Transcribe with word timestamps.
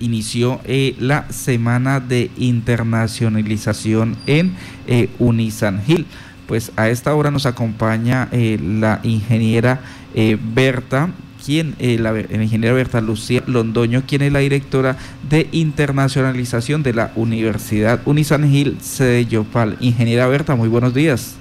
inició 0.00 0.60
eh, 0.64 0.96
la 0.98 1.30
semana 1.30 2.00
de 2.00 2.30
internacionalización 2.36 4.16
en 4.26 4.54
eh, 4.86 5.08
Unisangil. 5.18 6.06
Pues 6.46 6.72
a 6.76 6.88
esta 6.88 7.14
hora 7.14 7.30
nos 7.30 7.46
acompaña 7.46 8.28
eh, 8.32 8.58
la 8.60 9.00
ingeniera 9.04 9.80
Berta, 10.12 11.10
quien, 11.44 11.76
la, 11.78 12.18
ingeniera 12.18 12.74
Berta 12.74 13.00
Lucía 13.00 13.44
Londoño, 13.46 14.02
quien 14.08 14.22
es 14.22 14.32
la 14.32 14.40
directora 14.40 14.96
de 15.28 15.48
internacionalización 15.52 16.82
de 16.82 16.94
la 16.94 17.12
Universidad 17.14 18.00
Unisangil 18.06 18.78
sede 18.80 19.26
Yopal. 19.26 19.76
Ingeniera 19.78 20.26
Berta, 20.26 20.56
muy 20.56 20.68
buenos 20.68 20.94
días. 20.94 21.36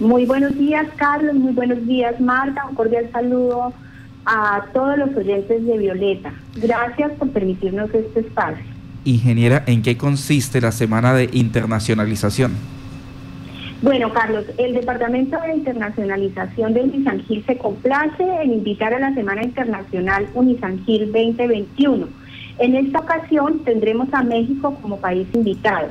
Muy 0.00 0.26
buenos 0.26 0.58
días, 0.58 0.88
Carlos. 0.96 1.36
Muy 1.36 1.52
buenos 1.52 1.86
días, 1.86 2.20
Marta. 2.20 2.64
Un 2.68 2.74
cordial 2.74 3.08
saludo 3.12 3.72
a 4.26 4.64
todos 4.72 4.98
los 4.98 5.16
oyentes 5.16 5.64
de 5.64 5.78
Violeta. 5.78 6.32
Gracias 6.56 7.12
por 7.12 7.30
permitirnos 7.30 7.92
este 7.94 8.20
espacio. 8.20 8.64
Ingeniera, 9.04 9.64
¿en 9.66 9.82
qué 9.82 9.96
consiste 9.96 10.60
la 10.60 10.72
Semana 10.72 11.14
de 11.14 11.30
Internacionalización? 11.32 12.52
Bueno, 13.82 14.12
Carlos, 14.12 14.44
el 14.58 14.74
Departamento 14.74 15.40
de 15.40 15.54
Internacionalización 15.54 16.74
de 16.74 16.82
Unisangil 16.82 17.42
se 17.46 17.56
complace 17.56 18.22
en 18.42 18.52
invitar 18.52 18.92
a 18.92 18.98
la 18.98 19.14
Semana 19.14 19.42
Internacional 19.42 20.28
Unisangil 20.34 21.06
2021. 21.06 22.06
En 22.58 22.76
esta 22.76 22.98
ocasión 22.98 23.60
tendremos 23.60 24.12
a 24.12 24.22
México 24.22 24.76
como 24.82 24.98
país 24.98 25.26
invitado. 25.32 25.88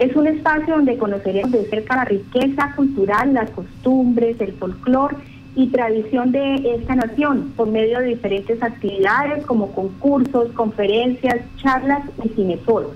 Es 0.00 0.16
un 0.16 0.26
espacio 0.26 0.74
donde 0.74 0.98
conoceremos 0.98 1.52
de 1.52 1.64
cerca 1.66 1.94
la 1.94 2.06
riqueza 2.06 2.72
cultural, 2.74 3.34
las 3.34 3.50
costumbres, 3.50 4.40
el 4.40 4.54
folclore 4.54 5.16
y 5.54 5.66
tradición 5.68 6.32
de 6.32 6.74
esta 6.76 6.94
nación 6.94 7.52
por 7.56 7.68
medio 7.68 7.98
de 7.98 8.06
diferentes 8.06 8.62
actividades 8.62 9.44
como 9.44 9.72
concursos, 9.72 10.50
conferencias, 10.52 11.36
charlas 11.58 12.02
y 12.24 12.28
cineforos. 12.30 12.92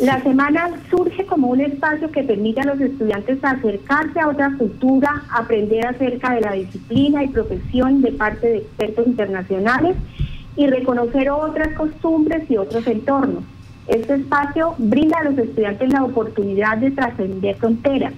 La 0.00 0.22
semana 0.22 0.70
surge 0.88 1.26
como 1.26 1.48
un 1.48 1.60
espacio 1.60 2.10
que 2.10 2.22
permite 2.22 2.60
a 2.62 2.64
los 2.64 2.80
estudiantes 2.80 3.38
acercarse 3.44 4.18
a 4.18 4.28
otra 4.28 4.50
cultura, 4.56 5.24
aprender 5.30 5.86
acerca 5.86 6.34
de 6.34 6.40
la 6.40 6.52
disciplina 6.52 7.22
y 7.22 7.28
profesión 7.28 8.00
de 8.00 8.12
parte 8.12 8.46
de 8.46 8.56
expertos 8.58 9.06
internacionales 9.06 9.96
y 10.56 10.68
reconocer 10.68 11.28
otras 11.28 11.76
costumbres 11.76 12.50
y 12.50 12.56
otros 12.56 12.86
entornos. 12.86 13.44
Este 13.88 14.14
espacio 14.14 14.74
brinda 14.78 15.18
a 15.18 15.24
los 15.24 15.36
estudiantes 15.36 15.92
la 15.92 16.04
oportunidad 16.04 16.78
de 16.78 16.92
trascender 16.92 17.56
fronteras 17.56 18.14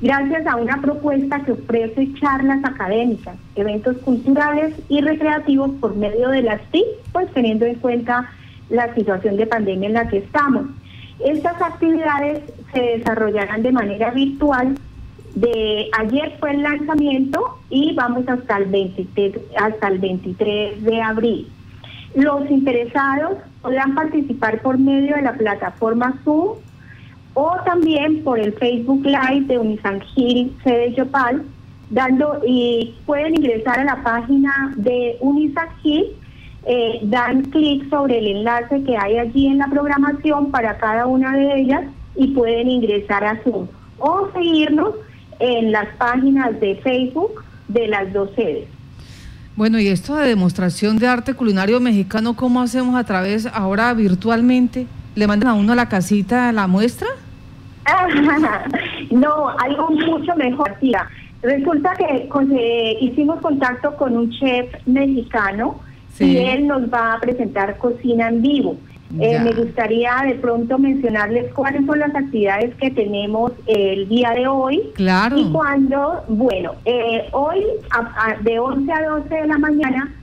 gracias 0.00 0.46
a 0.46 0.56
una 0.56 0.80
propuesta 0.80 1.40
que 1.40 1.52
ofrece 1.52 2.12
charlas 2.14 2.64
académicas, 2.64 3.36
eventos 3.56 3.96
culturales 3.98 4.74
y 4.88 5.00
recreativos 5.00 5.70
por 5.80 5.96
medio 5.96 6.28
de 6.28 6.42
las 6.42 6.60
TIC, 6.70 6.84
pues 7.12 7.32
teniendo 7.32 7.66
en 7.66 7.76
cuenta 7.76 8.30
la 8.70 8.94
situación 8.94 9.36
de 9.36 9.46
pandemia 9.46 9.88
en 9.88 9.94
la 9.94 10.08
que 10.08 10.18
estamos. 10.18 10.66
Estas 11.24 11.60
actividades 11.60 12.42
se 12.72 12.80
desarrollarán 12.80 13.62
de 13.62 13.72
manera 13.72 14.10
virtual. 14.10 14.76
De 15.34 15.88
ayer 15.98 16.36
fue 16.38 16.52
el 16.52 16.62
lanzamiento 16.62 17.58
y 17.70 17.94
vamos 17.94 18.28
hasta 18.28 18.58
el 18.58 18.66
23, 18.66 19.34
hasta 19.56 19.88
el 19.88 19.98
23 19.98 20.84
de 20.84 21.02
abril. 21.02 21.48
Los 22.14 22.50
interesados 22.50 23.38
podrán 23.62 23.94
participar 23.94 24.60
por 24.62 24.78
medio 24.78 25.16
de 25.16 25.22
la 25.22 25.34
plataforma 25.34 26.14
Zoom 26.24 26.56
o 27.40 27.56
también 27.64 28.24
por 28.24 28.40
el 28.40 28.52
Facebook 28.54 29.04
Live 29.04 29.46
de 29.46 29.58
Unisangil 29.58 30.52
sede 30.64 30.92
Yopal, 30.96 31.44
dando 31.88 32.40
y 32.44 32.96
pueden 33.06 33.36
ingresar 33.36 33.78
a 33.78 33.84
la 33.84 34.02
página 34.02 34.74
de 34.74 35.16
Unisangil, 35.20 36.06
eh, 36.66 36.98
dan 37.04 37.42
clic 37.42 37.88
sobre 37.90 38.18
el 38.18 38.38
enlace 38.38 38.82
que 38.82 38.96
hay 38.96 39.18
allí 39.18 39.46
en 39.46 39.58
la 39.58 39.68
programación 39.68 40.50
para 40.50 40.78
cada 40.78 41.06
una 41.06 41.32
de 41.36 41.60
ellas 41.60 41.84
y 42.16 42.26
pueden 42.34 42.68
ingresar 42.68 43.22
a 43.22 43.40
Zoom 43.44 43.68
o 44.00 44.28
seguirnos 44.32 44.96
en 45.38 45.70
las 45.70 45.86
páginas 45.96 46.58
de 46.58 46.74
Facebook 46.82 47.44
de 47.68 47.86
las 47.86 48.12
dos 48.12 48.30
sedes. 48.34 48.66
Bueno, 49.54 49.78
y 49.78 49.86
esto 49.86 50.16
de 50.16 50.26
demostración 50.26 50.98
de 50.98 51.06
arte 51.06 51.34
culinario 51.34 51.78
mexicano, 51.78 52.34
¿cómo 52.34 52.60
hacemos 52.60 52.96
a 52.96 53.04
través 53.04 53.46
ahora 53.46 53.94
virtualmente? 53.94 54.88
¿Le 55.14 55.28
mandan 55.28 55.50
a 55.50 55.54
uno 55.54 55.74
a 55.74 55.76
la 55.76 55.88
casita 55.88 56.50
la 56.50 56.66
muestra? 56.66 57.06
no, 59.10 59.48
algo 59.58 59.90
mucho 59.90 60.34
mejor. 60.36 60.76
resulta 61.42 61.94
que 61.94 62.28
eh, 62.52 62.98
hicimos 63.00 63.40
contacto 63.40 63.96
con 63.96 64.16
un 64.16 64.30
chef 64.30 64.66
mexicano 64.86 65.80
y 66.18 66.36
él 66.36 66.66
nos 66.66 66.82
va 66.92 67.14
a 67.14 67.20
presentar 67.20 67.78
cocina 67.78 68.28
en 68.28 68.42
vivo. 68.42 68.76
Eh, 69.18 69.40
me 69.40 69.52
gustaría 69.52 70.22
de 70.26 70.34
pronto 70.34 70.78
mencionarles 70.78 71.52
cuáles 71.54 71.86
son 71.86 71.98
las 71.98 72.14
actividades 72.14 72.74
que 72.74 72.90
tenemos 72.90 73.52
el 73.66 74.06
día 74.06 74.32
de 74.32 74.46
hoy. 74.46 74.82
Claro. 74.94 75.38
Y 75.38 75.50
cuando, 75.50 76.24
bueno, 76.28 76.72
eh, 76.84 77.26
hoy 77.32 77.64
de 78.42 78.58
11 78.58 78.92
a 78.92 79.08
12 79.08 79.34
de 79.34 79.46
la 79.46 79.58
mañana 79.58 80.14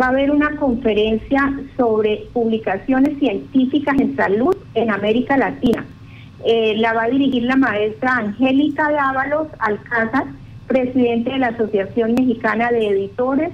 va 0.00 0.06
a 0.06 0.08
haber 0.10 0.30
una 0.30 0.54
conferencia 0.56 1.52
sobre 1.76 2.26
publicaciones 2.32 3.18
científicas 3.18 3.98
en 3.98 4.14
salud 4.14 4.56
en 4.74 4.90
América 4.90 5.36
Latina. 5.36 5.84
Eh, 6.44 6.74
la 6.76 6.92
va 6.92 7.04
a 7.04 7.08
dirigir 7.08 7.42
la 7.44 7.56
maestra 7.56 8.16
Angélica 8.16 8.90
Dávalos 8.90 9.48
Alcázar, 9.58 10.24
presidente 10.66 11.30
de 11.30 11.38
la 11.38 11.48
Asociación 11.48 12.14
Mexicana 12.14 12.70
de 12.70 12.88
Editores, 12.88 13.50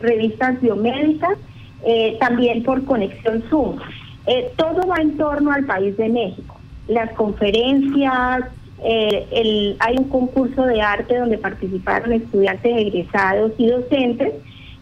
Revistas 0.00 0.60
Biomédicas, 0.60 1.36
eh, 1.84 2.16
también 2.20 2.62
por 2.62 2.84
Conexión 2.84 3.42
Zoom. 3.50 3.78
Eh, 4.26 4.52
todo 4.56 4.86
va 4.86 4.96
en 4.96 5.16
torno 5.16 5.52
al 5.52 5.64
país 5.64 5.96
de 5.96 6.08
México. 6.08 6.56
Las 6.86 7.10
conferencias, 7.12 8.44
hay 8.80 9.96
un 9.98 10.08
concurso 10.08 10.64
de 10.64 10.80
arte 10.80 11.18
donde 11.18 11.38
participaron 11.38 12.12
estudiantes 12.12 12.76
egresados 12.76 13.52
y 13.58 13.66
docentes 13.66 14.34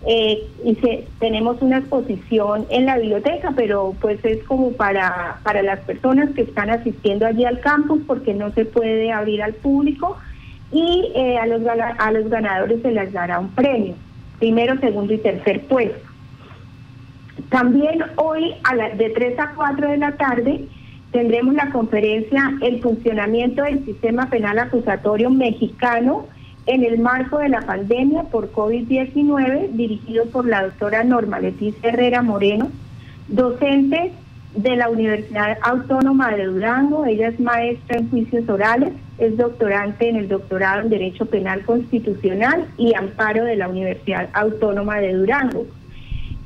eh, 0.09 0.47
y 0.65 0.79
tenemos 1.19 1.61
una 1.63 1.79
exposición 1.79 2.65
en 2.71 2.87
la 2.87 2.97
biblioteca, 2.97 3.53
pero 3.57 3.93
pues 4.01 4.25
es 4.25 4.41
como 4.45 4.71
para, 4.73 5.41
para 5.43 5.63
las 5.63 5.81
personas 5.81 6.31
que 6.31 6.43
están 6.43 6.71
asistiendo 6.71 7.27
allí 7.27 7.45
al 7.45 7.59
campus 7.59 8.01
porque 8.07 8.33
no 8.33 8.53
se 8.53 8.65
puede 8.67 9.11
abrir 9.11 9.43
al 9.43 9.55
público 9.55 10.17
y 10.71 11.11
eh, 11.15 11.39
a, 11.39 11.47
los, 11.47 11.61
a 11.67 12.13
los 12.13 12.29
ganadores 12.31 12.83
se 12.83 12.93
les 12.93 13.13
dará 13.13 13.41
un 13.41 13.49
premio, 13.49 13.95
primero, 14.39 14.79
segundo 14.79 15.13
y 15.13 15.19
tercer 15.19 15.63
puesto. 15.63 16.07
También 17.49 18.05
hoy 18.15 18.55
a 18.63 18.77
la, 18.77 18.91
de 18.91 19.11
3 19.11 19.39
a 19.41 19.55
4 19.57 19.91
de 19.91 19.97
la 19.99 20.13
tarde 20.13 20.69
tendremos 21.11 21.55
la 21.55 21.71
conferencia 21.71 22.55
El 22.63 22.81
funcionamiento 22.81 23.63
del 23.63 23.85
sistema 23.85 24.31
penal 24.31 24.59
acusatorio 24.61 25.31
mexicano 25.31 26.27
en 26.67 26.85
el 26.85 26.99
marco 26.99 27.39
de 27.39 27.49
la 27.49 27.63
pandemia 27.63 28.25
por 28.25 28.53
COVID-19, 28.53 29.71
dirigido 29.71 30.27
por 30.27 30.47
la 30.47 30.65
doctora 30.65 31.05
Norma 31.05 31.39
Leticia 31.39 31.91
Herrera 31.91 32.23
Moreno, 32.23 32.71
docente 33.29 34.13
de 34.57 34.77
la 34.77 34.89
Universidad 34.89 35.59
Autónoma 35.63 36.31
de 36.33 36.47
Durango. 36.47 37.05
Ella 37.05 37.29
es 37.29 37.39
maestra 37.39 37.99
en 37.99 38.11
juicios 38.11 38.49
orales, 38.49 38.93
es 39.19 39.37
doctorante 39.37 40.09
en 40.09 40.17
el 40.17 40.29
doctorado 40.29 40.83
en 40.83 40.89
Derecho 40.89 41.27
Penal 41.27 41.65
Constitucional 41.65 42.67
y 42.77 42.95
Amparo 42.95 43.45
de 43.45 43.57
la 43.57 43.69
Universidad 43.69 44.29
Autónoma 44.33 44.99
de 44.99 45.15
Durango. 45.15 45.67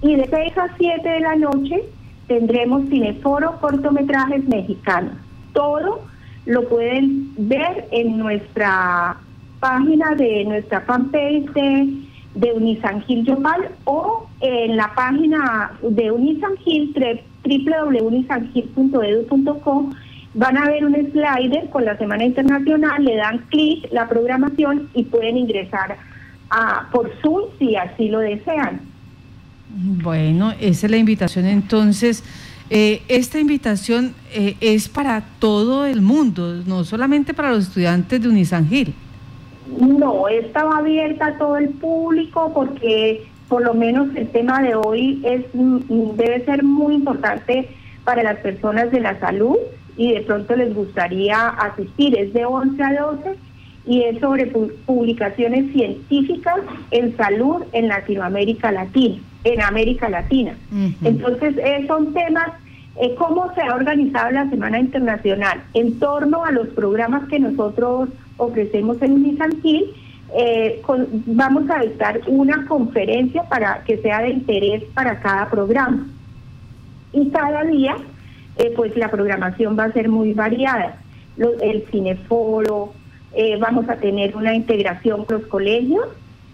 Y 0.03 0.17
de 0.17 0.27
6 0.27 0.59
a 0.59 0.69
7 0.77 1.09
de 1.09 1.21
la 1.21 1.37
noche 1.37 1.83
tendremos 2.27 2.89
cineforo 2.89 3.59
cortometrajes 3.61 4.47
mexicanos. 4.49 5.15
Todo 5.53 6.03
lo 6.47 6.69
pueden 6.69 7.33
ver 7.37 7.87
en 7.91 8.19
nuestra 8.19 9.17
página 9.61 10.17
de 10.17 10.45
nuestra 10.45 10.81
fanpage 10.81 11.53
de, 11.53 11.89
de 12.35 12.53
Unisangil 12.53 13.25
Yopal 13.25 13.71
o 13.85 14.27
en 14.41 14.77
la 14.77 14.93
página 14.95 15.71
de 15.83 16.11
Unisangil 16.11 16.93
www.unisangil.edu.com 17.45 19.93
van 20.35 20.57
a 20.57 20.67
ver 20.67 20.85
un 20.85 20.95
slider 20.95 21.71
con 21.71 21.85
la 21.85 21.97
Semana 21.99 22.25
Internacional, 22.25 23.05
le 23.05 23.17
dan 23.17 23.39
clic, 23.49 23.89
la 23.93 24.09
programación 24.09 24.89
y 24.95 25.03
pueden 25.05 25.37
ingresar 25.37 25.97
a, 26.51 26.89
por 26.93 27.13
Zoom 27.21 27.51
si 27.59 27.75
así 27.77 28.09
lo 28.09 28.21
desean. 28.21 28.81
Bueno, 29.73 30.53
esa 30.61 30.87
es 30.87 30.91
la 30.91 30.97
invitación 30.97 31.47
entonces. 31.47 32.25
Eh, 32.71 33.03
esta 33.09 33.39
invitación 33.41 34.15
eh, 34.33 34.57
es 34.61 34.89
para 34.89 35.23
todo 35.41 35.87
el 35.87 36.03
mundo, 36.03 36.63
no 36.67 36.85
solamente 36.85 37.35
para 37.35 37.51
los 37.51 37.67
estudiantes 37.67 38.23
de 38.23 38.29
Unisangil. 38.29 38.95
No, 39.79 40.29
estaba 40.29 40.79
abierta 40.79 41.27
a 41.27 41.39
todo 41.39 41.57
el 41.57 41.69
público 41.71 42.51
porque 42.55 43.27
por 43.49 43.65
lo 43.65 43.75
menos 43.75 44.09
el 44.17 44.29
tema 44.29 44.63
de 44.63 44.75
hoy 44.75 45.21
es 45.25 45.45
mm, 45.53 46.17
debe 46.17 46.45
ser 46.45 46.63
muy 46.63 46.95
importante 46.95 47.69
para 48.05 48.23
las 48.23 48.39
personas 48.39 48.91
de 48.91 49.01
la 49.01 49.19
salud 49.21 49.57
y 49.97 50.13
de 50.13 50.21
pronto 50.23 50.57
les 50.57 50.75
gustaría 50.75 51.49
asistir. 51.49 52.17
Es 52.19 52.33
de 52.33 52.45
11 52.45 52.83
a 52.83 53.01
12 53.01 53.35
y 53.87 54.03
es 54.03 54.21
sobre 54.21 54.47
publicaciones 54.47 55.73
científicas 55.73 56.57
en 56.91 57.17
salud 57.17 57.65
en 57.73 57.89
Latinoamérica 57.89 58.73
Latina. 58.73 59.17
en 59.43 59.63
América 59.63 60.11
Latina. 60.11 60.55
Entonces, 61.03 61.57
eh, 61.57 61.85
son 61.87 62.13
temas, 62.13 62.51
¿cómo 63.17 63.53
se 63.55 63.63
ha 63.63 63.75
organizado 63.75 64.31
la 64.31 64.51
Semana 64.51 64.79
Internacional? 64.79 65.63
En 65.75 65.99
torno 65.99 66.45
a 66.45 66.51
los 66.51 66.69
programas 66.69 67.29
que 67.29 67.39
nosotros 67.39 68.09
ofrecemos 68.37 69.01
en 69.03 69.13
Unisantil, 69.13 69.95
eh, 70.37 70.81
vamos 71.27 71.69
a 71.71 71.81
dictar 71.81 72.21
una 72.27 72.65
conferencia 72.67 73.43
para 73.45 73.83
que 73.85 73.99
sea 73.99 74.23
de 74.23 74.31
interés 74.31 74.85
para 74.95 75.21
cada 75.21 75.51
programa. 75.51 76.07
Y 77.13 77.31
cada 77.31 77.65
día, 77.65 77.97
eh, 78.57 78.73
pues 78.77 78.97
la 78.97 79.11
programación 79.11 79.77
va 79.79 79.85
a 79.85 79.93
ser 79.93 80.09
muy 80.09 80.33
variada. 80.33 80.97
el 81.63 81.87
cineforo, 81.91 82.93
eh, 83.33 83.57
vamos 83.59 83.89
a 83.89 83.97
tener 83.97 84.37
una 84.37 84.55
integración 84.55 85.25
con 85.25 85.39
los 85.39 85.47
colegios, 85.47 86.07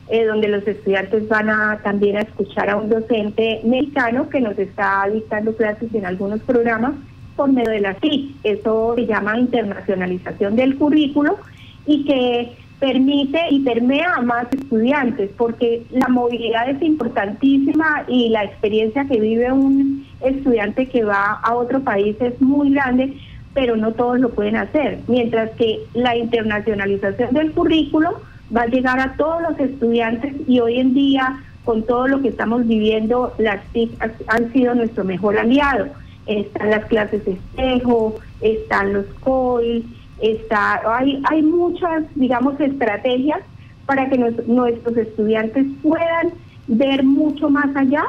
eh, 0.09 0.25
donde 0.25 0.49
los 0.49 0.67
estudiantes 0.67 1.29
van 1.29 1.51
a 1.51 1.81
también 1.83 2.17
a 2.17 2.21
escuchar 2.21 2.71
a 2.71 2.77
un 2.77 2.89
docente 2.89 3.61
mexicano 3.65 4.29
que 4.29 4.41
nos 4.41 4.57
está 4.59 5.09
dictando 5.13 5.57
clases 5.57 5.93
en 5.95 6.07
algunos 6.07 6.41
programas 6.41 6.93
por 7.35 7.53
medio 7.53 7.71
de 7.71 7.81
la 7.81 7.95
TIC. 7.95 8.37
Eso 8.45 8.95
se 8.95 9.07
llama 9.07 9.39
internacionalización 9.39 10.57
del 10.57 10.77
currículo 10.77 11.39
y 11.87 12.05
que 12.05 12.53
permite 12.79 13.41
y 13.51 13.61
permea 13.61 14.15
a 14.15 14.23
más 14.23 14.47
estudiantes, 14.53 15.31
porque 15.37 15.85
la 15.91 16.09
movilidad 16.09 16.69
es 16.69 16.81
importantísima 16.83 18.05
y 18.07 18.29
la 18.29 18.45
experiencia 18.45 19.07
que 19.07 19.21
vive 19.21 19.51
un 19.51 20.07
estudiante 20.21 20.87
que 20.87 21.05
va 21.05 21.41
a 21.43 21.55
otro 21.55 21.81
país 21.81 22.17
es 22.21 22.41
muy 22.41 22.73
grande, 22.73 23.17
pero 23.55 23.77
no 23.77 23.93
todos 23.93 24.21
lo 24.21 24.31
pueden 24.31 24.57
hacer, 24.57 25.01
mientras 25.09 25.51
que 25.53 25.81
la 25.95 26.17
internacionalización 26.17 27.33
del 27.33 27.53
currículo 27.53 28.21
va 28.55 28.63
a 28.63 28.67
llegar 28.67 29.01
a 29.01 29.15
todos 29.17 29.43
los 29.43 29.59
estudiantes 29.59 30.35
y 30.47 30.61
hoy 30.61 30.79
en 30.79 30.95
día, 30.95 31.43
con 31.65 31.83
todo 31.85 32.07
lo 32.09 32.23
que 32.23 32.29
estamos 32.29 32.67
viviendo, 32.67 33.33
las 33.39 33.65
TIC 33.73 33.91
han 34.29 34.53
sido 34.53 34.75
nuestro 34.75 35.05
mejor 35.05 35.39
aliado. 35.39 35.89
Están 36.27 36.71
las 36.71 36.85
clases 36.87 37.27
espejo, 37.27 38.17
están 38.41 38.93
los 38.93 39.07
COIL, 39.21 39.85
Está, 40.21 40.81
hay, 40.97 41.23
hay 41.29 41.43
muchas, 41.43 42.05
digamos, 42.15 42.59
estrategias 42.59 43.41
para 43.85 44.09
que 44.09 44.17
nuestros 44.47 44.97
estudiantes 44.97 45.67
puedan 45.83 46.33
ver 46.67 47.05
mucho 47.05 47.51
más 47.51 47.75
allá, 47.77 48.05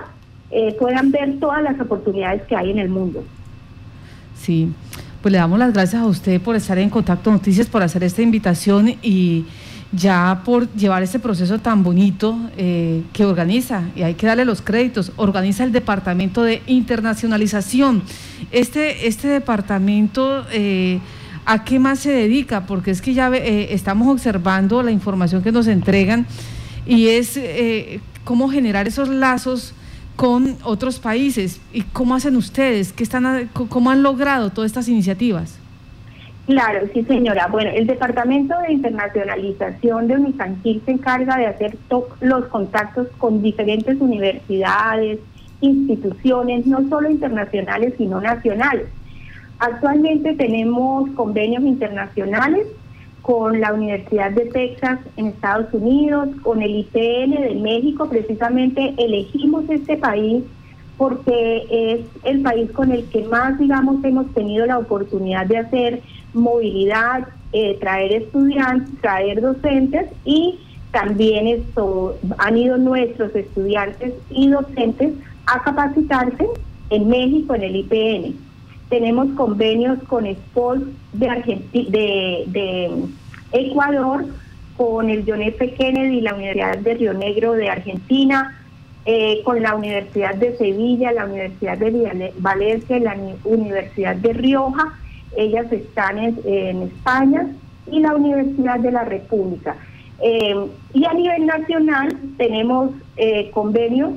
eh, 0.49 0.75
puedan 0.79 1.11
ver 1.11 1.37
todas 1.39 1.61
las 1.61 1.79
oportunidades 1.79 2.43
que 2.43 2.55
hay 2.55 2.71
en 2.71 2.79
el 2.79 2.89
mundo. 2.89 3.23
Sí, 4.35 4.71
pues 5.21 5.33
le 5.33 5.37
damos 5.37 5.59
las 5.59 5.73
gracias 5.73 6.01
a 6.01 6.05
usted 6.05 6.41
por 6.41 6.55
estar 6.55 6.77
en 6.77 6.89
Contacto 6.89 7.29
Noticias, 7.29 7.67
por 7.67 7.83
hacer 7.83 8.03
esta 8.03 8.21
invitación 8.21 8.95
y 9.01 9.45
ya 9.91 10.41
por 10.43 10.71
llevar 10.73 11.03
este 11.03 11.19
proceso 11.19 11.59
tan 11.59 11.83
bonito 11.83 12.37
eh, 12.57 13.03
que 13.13 13.25
organiza, 13.25 13.83
y 13.95 14.03
hay 14.03 14.15
que 14.15 14.27
darle 14.27 14.45
los 14.45 14.61
créditos, 14.61 15.11
organiza 15.15 15.63
el 15.63 15.71
Departamento 15.71 16.43
de 16.43 16.61
Internacionalización. 16.67 18.03
Este, 18.51 19.07
este 19.07 19.27
departamento... 19.27 20.45
Eh, 20.51 20.99
¿A 21.49 21.63
qué 21.63 21.79
más 21.79 21.99
se 21.99 22.11
dedica? 22.11 22.65
Porque 22.65 22.91
es 22.91 23.01
que 23.01 23.13
ya 23.13 23.29
eh, 23.33 23.73
estamos 23.73 24.09
observando 24.09 24.83
la 24.83 24.91
información 24.91 25.41
que 25.41 25.53
nos 25.53 25.67
entregan 25.67 26.25
y 26.85 27.07
es 27.07 27.39
cómo 28.25 28.49
generar 28.49 28.85
esos 28.85 29.07
lazos 29.07 29.73
con 30.17 30.57
otros 30.63 30.99
países 30.99 31.61
y 31.71 31.83
cómo 31.83 32.15
hacen 32.15 32.35
ustedes, 32.35 32.91
¿Qué 32.91 33.03
están, 33.03 33.49
cómo 33.53 33.91
han 33.91 34.03
logrado 34.03 34.49
todas 34.49 34.69
estas 34.69 34.89
iniciativas. 34.89 35.53
Claro, 36.47 36.87
sí 36.93 37.03
señora. 37.03 37.47
Bueno, 37.47 37.71
el 37.73 37.87
Departamento 37.87 38.57
de 38.61 38.71
Internacionalización 38.71 40.07
de 40.07 40.15
Unisangil 40.15 40.81
se 40.85 40.91
encarga 40.91 41.35
de 41.35 41.45
hacer 41.45 41.77
los 42.21 42.45
contactos 42.45 43.09
con 43.17 43.41
diferentes 43.41 43.99
universidades, 43.99 45.19
instituciones, 45.59 46.65
no 46.65 46.87
solo 46.87 47.09
internacionales, 47.09 47.95
sino 47.97 48.21
nacionales. 48.21 48.87
Actualmente 49.59 50.35
tenemos 50.35 51.09
convenios 51.11 51.63
internacionales 51.63 52.65
con 53.23 53.59
la 53.59 53.73
Universidad 53.73 54.31
de 54.31 54.45
Texas 54.45 54.99
en 55.17 55.27
Estados 55.27 55.73
Unidos, 55.73 56.29
con 56.43 56.61
el 56.61 56.77
IPN 56.77 57.41
de 57.41 57.59
México. 57.61 58.07
Precisamente 58.07 58.93
elegimos 58.97 59.69
este 59.69 59.97
país 59.97 60.45
porque 60.97 61.67
es 61.69 62.05
el 62.23 62.41
país 62.41 62.71
con 62.71 62.91
el 62.91 63.03
que 63.09 63.23
más, 63.25 63.59
digamos, 63.59 64.01
hemos 64.03 64.33
tenido 64.33 64.65
la 64.65 64.79
oportunidad 64.79 65.45
de 65.45 65.57
hacer 65.57 66.01
movilidad, 66.37 67.27
eh, 67.53 67.77
traer 67.79 68.13
estudiantes, 68.13 68.89
traer 69.01 69.41
docentes 69.41 70.07
y 70.25 70.59
también 70.91 71.47
esto, 71.47 72.17
han 72.37 72.57
ido 72.57 72.77
nuestros 72.77 73.35
estudiantes 73.35 74.13
y 74.29 74.49
docentes 74.49 75.13
a 75.45 75.61
capacitarse 75.63 76.47
en 76.89 77.07
México 77.07 77.55
en 77.55 77.63
el 77.63 77.75
IPN. 77.75 78.35
Tenemos 78.89 79.27
convenios 79.35 79.99
con 80.07 80.25
Sport 80.25 80.83
de, 81.13 81.61
de, 82.47 82.91
Ecuador, 83.51 84.25
con 84.77 85.09
el 85.09 85.23
John 85.27 85.41
F. 85.41 85.73
Kennedy, 85.73 86.21
la 86.21 86.35
Universidad 86.35 86.77
de 86.77 86.93
Río 86.93 87.13
Negro 87.13 87.53
de 87.53 87.69
Argentina, 87.69 88.57
eh, 89.05 89.41
con 89.43 89.61
la 89.61 89.75
Universidad 89.75 90.35
de 90.35 90.57
Sevilla, 90.57 91.11
la 91.11 91.25
Universidad 91.25 91.77
de 91.77 92.33
Valencia 92.39 92.99
la 92.99 93.15
Universidad 93.43 94.15
de 94.15 94.33
Rioja. 94.33 94.97
Ellas 95.35 95.71
están 95.71 96.17
en, 96.17 96.83
España 96.83 97.47
y 97.91 97.99
la 97.99 98.15
Universidad 98.15 98.79
de 98.79 98.91
la 98.91 99.03
República. 99.03 99.75
Eh, 100.19 100.55
y 100.93 101.05
a 101.05 101.13
nivel 101.13 101.45
nacional 101.45 102.17
tenemos 102.37 102.91
eh, 103.17 103.51
convenios 103.51 104.13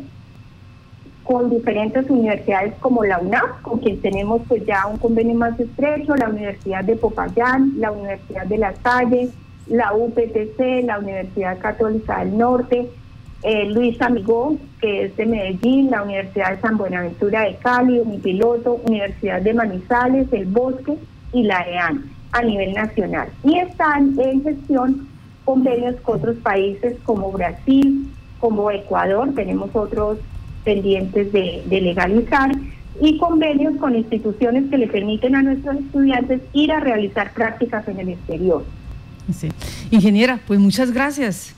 con 1.24 1.50
diferentes 1.50 2.08
universidades 2.10 2.74
como 2.80 3.04
la 3.04 3.18
UNAP, 3.18 3.62
con 3.62 3.78
quien 3.78 4.00
tenemos 4.00 4.42
pues 4.48 4.64
ya 4.66 4.86
un 4.86 4.98
convenio 4.98 5.34
más 5.34 5.58
estrecho, 5.60 6.16
la 6.16 6.28
Universidad 6.28 6.82
de 6.82 6.96
Popayán, 6.96 7.74
la 7.76 7.92
Universidad 7.92 8.46
de 8.46 8.58
La 8.58 8.74
Salle, 8.82 9.30
la 9.68 9.94
UPTC, 9.94 10.84
la 10.84 10.98
Universidad 10.98 11.58
Católica 11.60 12.18
del 12.24 12.36
Norte, 12.36 12.90
eh, 13.42 13.70
Luis 13.70 14.00
Amigó, 14.02 14.56
que 14.80 15.04
es 15.04 15.16
de 15.16 15.26
Medellín, 15.26 15.90
la 15.90 16.02
Universidad 16.02 16.56
de 16.56 16.60
San 16.60 16.76
Buenaventura 16.76 17.42
de 17.42 17.56
Cali, 17.56 17.98
Unipiloto, 17.98 18.80
Universidad 18.86 19.40
de 19.40 19.54
Manizales, 19.54 20.30
El 20.32 20.46
Bosque 20.46 20.96
y 21.32 21.44
la 21.44 21.66
EAN 21.68 22.04
a 22.32 22.42
nivel 22.42 22.74
nacional. 22.74 23.28
Y 23.44 23.58
están 23.58 24.14
en 24.18 24.42
gestión 24.42 25.08
convenios 25.44 25.96
con 26.02 26.18
otros 26.18 26.36
países 26.38 26.96
como 27.04 27.32
Brasil, 27.32 28.08
como 28.38 28.70
Ecuador, 28.70 29.32
tenemos 29.34 29.70
otros 29.74 30.18
pendientes 30.64 31.32
de, 31.32 31.62
legalizar 31.68 32.52
y 33.00 33.18
convenios 33.18 33.76
con 33.76 33.96
instituciones 33.96 34.68
que 34.70 34.76
le 34.76 34.86
permiten 34.86 35.34
a 35.34 35.42
nuestros 35.42 35.76
estudiantes 35.76 36.42
ir 36.52 36.72
a 36.72 36.80
realizar 36.80 37.32
prácticas 37.32 37.88
en 37.88 38.00
el 38.00 38.10
exterior. 38.10 38.64
Ingeniera, 39.90 40.40
pues 40.46 40.60
muchas 40.60 40.90
gracias. 40.92 41.54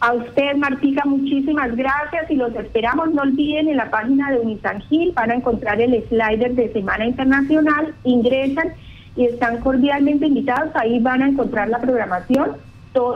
A 0.00 0.14
usted, 0.14 0.56
Martica, 0.56 1.04
muchísimas 1.04 1.76
gracias 1.76 2.30
y 2.30 2.36
los 2.36 2.54
esperamos. 2.56 3.12
No 3.12 3.20
olviden 3.20 3.68
en 3.68 3.76
la 3.76 3.90
página 3.90 4.30
de 4.30 4.40
Unisangil 4.40 5.12
van 5.12 5.30
a 5.30 5.34
encontrar 5.34 5.78
el 5.78 6.02
slider 6.08 6.54
de 6.54 6.72
Semana 6.72 7.06
Internacional. 7.06 7.94
Ingresan 8.04 8.72
y 9.14 9.26
están 9.26 9.60
cordialmente 9.60 10.26
invitados. 10.26 10.74
Ahí 10.74 11.00
van 11.00 11.22
a 11.22 11.28
encontrar 11.28 11.68
la 11.68 11.80
programación 11.80 12.56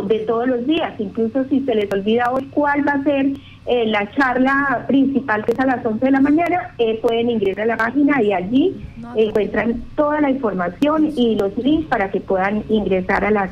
de 0.06 0.18
todos 0.20 0.46
los 0.46 0.66
días. 0.66 0.92
Incluso 0.98 1.44
si 1.44 1.60
se 1.60 1.74
les 1.74 1.90
olvida 1.90 2.30
hoy 2.30 2.44
cuál 2.52 2.86
va 2.86 2.92
a 2.92 3.02
ser 3.02 3.28
eh, 3.64 3.86
la 3.86 4.10
charla 4.12 4.84
principal, 4.86 5.42
que 5.46 5.52
es 5.52 5.60
a 5.60 5.64
las 5.64 5.86
11 5.86 6.04
de 6.04 6.10
la 6.10 6.20
mañana, 6.20 6.74
eh, 6.76 7.00
pueden 7.00 7.30
ingresar 7.30 7.64
a 7.64 7.66
la 7.66 7.76
página 7.78 8.22
y 8.22 8.34
allí 8.34 8.76
encuentran 9.16 9.82
toda 9.96 10.20
la 10.20 10.30
información 10.30 11.10
y 11.16 11.34
los 11.36 11.56
links 11.56 11.88
para 11.88 12.10
que 12.10 12.20
puedan 12.20 12.62
ingresar 12.68 13.24
a 13.24 13.30
las 13.30 13.50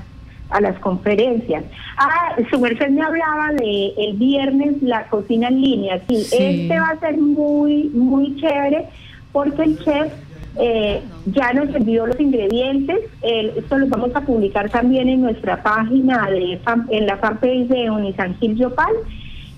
a 0.53 0.61
las 0.61 0.79
conferencias. 0.79 1.65
Ah, 1.97 2.37
su 2.51 2.61
merced 2.61 2.91
me 2.91 3.03
hablaba 3.03 3.53
de 3.53 3.93
el 3.97 4.17
viernes 4.17 4.83
la 4.83 5.07
cocina 5.09 5.49
en 5.49 5.61
línea. 5.61 6.01
Sí, 6.09 6.17
este 6.17 6.79
va 6.79 6.89
a 6.89 7.01
ser 7.01 7.17
muy, 7.19 7.91
muy 7.95 8.37
chévere 8.37 8.87
porque 9.33 9.63
el 9.63 9.79
chef 9.79 10.13
eh, 10.59 11.01
ya 11.27 11.53
nos 11.53 11.75
envió 11.75 12.07
los 12.07 12.21
ingredientes. 12.21 12.99
esto 13.23 13.79
lo 13.79 13.87
vamos 13.89 14.11
a 14.15 14.21
publicar 14.21 14.69
también 14.71 15.09
en 15.09 15.23
nuestra 15.23 15.63
página, 15.63 16.29
de 16.31 16.61
en 16.91 17.07
la 17.07 17.17
fanpage 17.17 17.69
de 17.69 17.91
Unisangil 17.91 18.57
Yopal. 18.57 18.93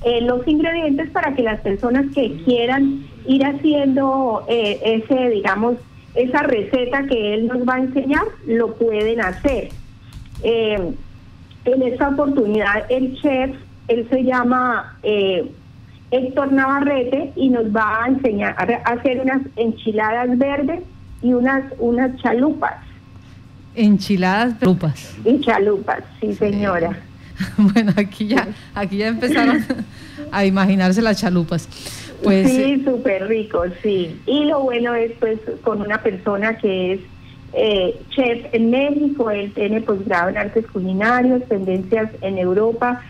Eh, 0.05 0.21
los 0.21 0.47
ingredientes 0.47 1.09
para 1.11 1.35
que 1.35 1.43
las 1.43 1.61
personas 1.61 2.05
que 2.15 2.37
quieran 2.45 3.05
ir 3.27 3.43
haciendo 3.45 4.45
eh, 4.49 4.79
ese, 4.85 5.31
digamos, 5.31 5.77
esa 6.15 6.43
receta 6.43 7.07
que 7.07 7.35
él 7.35 7.49
nos 7.49 7.67
va 7.67 7.77
a 7.77 7.79
enseñar, 7.79 8.25
lo 8.47 8.75
pueden 8.75 9.23
hacer. 9.23 9.71
Eh, 10.43 10.95
en 11.65 11.83
esta 11.83 12.09
oportunidad, 12.09 12.91
el 12.91 13.19
chef, 13.21 13.57
él 13.89 14.07
se 14.11 14.23
llama 14.23 14.99
Héctor 16.11 16.53
Navarrete 16.53 17.33
y 17.37 17.49
nos 17.49 17.65
va 17.75 18.05
a 18.05 18.09
enseñar 18.09 18.55
a 18.59 18.93
hacer 18.93 19.21
unas 19.21 19.43
enchiladas 19.57 20.37
verdes 20.39 20.83
y 21.23 21.33
unas, 21.33 21.65
unas 21.79 22.15
chalupas. 22.21 22.75
Enchiladas 23.75 24.59
chalupas. 24.61 25.17
Y 25.25 25.41
chalupas, 25.41 26.05
sí 26.21 26.35
señora. 26.35 26.97
bueno, 27.57 27.93
aquí 27.97 28.29
ya, 28.29 28.49
aquí 28.75 28.99
ya 28.99 29.09
empezaron 29.09 29.65
a 30.31 30.45
imaginarse 30.45 31.03
las 31.03 31.21
chalupas. 31.21 31.69
Pues, 32.23 32.51
sí, 32.51 32.63
eh, 32.63 32.83
súper 32.85 33.27
rico, 33.27 33.65
sí. 33.83 34.21
Y 34.27 34.45
lo 34.45 34.61
bueno 34.61 34.95
es 34.95 35.13
pues 35.19 35.39
con 35.63 35.81
una 35.81 35.99
persona 36.03 36.57
que 36.59 36.95
es 36.95 37.01
eh, 37.57 38.01
chef 38.11 38.47
en 38.53 38.71
México, 38.71 39.31
él 39.31 39.53
tiene 39.53 39.81
posgrado 39.81 40.31
en 40.31 40.39
artes 40.39 40.67
culinarios, 40.67 41.45
tendencias 41.49 42.11
en 42.21 42.39
Europa, 42.39 43.03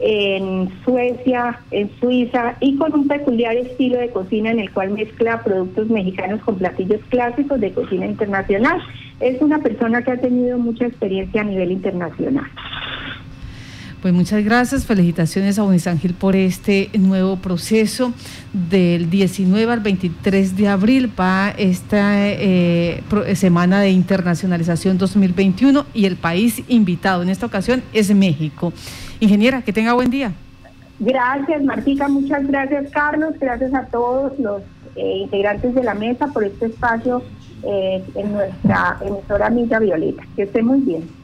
en 0.00 0.70
Suecia, 0.84 1.60
en 1.70 1.90
Suiza 2.00 2.56
y 2.60 2.76
con 2.76 2.94
un 2.94 3.08
peculiar 3.08 3.56
estilo 3.56 3.98
de 3.98 4.10
cocina 4.10 4.50
en 4.50 4.60
el 4.60 4.72
cual 4.72 4.90
mezcla 4.90 5.42
productos 5.42 5.88
mexicanos 5.88 6.40
con 6.40 6.56
platillos 6.56 7.00
clásicos 7.10 7.60
de 7.60 7.72
cocina 7.72 8.06
internacional. 8.06 8.80
Es 9.20 9.42
una 9.42 9.58
persona 9.58 10.02
que 10.02 10.12
ha 10.12 10.16
tenido 10.16 10.58
mucha 10.58 10.86
experiencia 10.86 11.42
a 11.42 11.44
nivel 11.44 11.70
internacional. 11.72 12.46
Pues 14.02 14.14
muchas 14.14 14.42
gracias, 14.42 14.86
felicitaciones 14.86 15.58
a 15.58 15.62
Unisangil 15.62 16.14
por 16.14 16.34
este 16.34 16.88
nuevo 16.98 17.36
proceso. 17.36 18.14
Del 18.54 19.10
19 19.10 19.70
al 19.70 19.80
23 19.80 20.56
de 20.56 20.68
abril 20.68 21.12
va 21.20 21.50
esta 21.50 22.26
eh, 22.26 23.02
semana 23.34 23.80
de 23.80 23.90
internacionalización 23.90 24.96
2021 24.96 25.84
y 25.92 26.06
el 26.06 26.16
país 26.16 26.62
invitado 26.68 27.22
en 27.22 27.28
esta 27.28 27.44
ocasión 27.44 27.82
es 27.92 28.14
México. 28.14 28.72
Ingeniera, 29.20 29.60
que 29.60 29.72
tenga 29.74 29.92
buen 29.92 30.08
día. 30.08 30.32
Gracias, 30.98 31.62
Martica, 31.62 32.08
muchas 32.08 32.46
gracias, 32.46 32.90
Carlos, 32.92 33.34
gracias 33.38 33.74
a 33.74 33.84
todos 33.86 34.38
los 34.38 34.62
eh, 34.96 35.18
integrantes 35.24 35.74
de 35.74 35.84
la 35.84 35.92
mesa 35.92 36.28
por 36.28 36.44
este 36.44 36.66
espacio 36.66 37.22
eh, 37.62 38.02
en 38.14 38.32
nuestra 38.32 38.96
emisora 39.06 39.50
Milla 39.50 39.78
Violeta. 39.78 40.22
Que 40.36 40.44
esté 40.44 40.62
muy 40.62 40.80
bien. 40.80 41.19